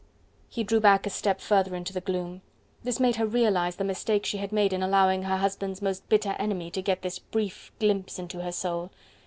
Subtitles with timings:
[0.49, 2.41] He drew back a step further into the gloom:
[2.83, 6.35] this made her realize the mistake she had made in allowing her husband's most bitter
[6.39, 8.89] enemy to get this brief glimpse into her soul.